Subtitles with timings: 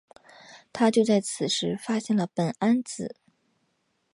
[0.73, 3.17] 他就在此时发现了苯胺紫。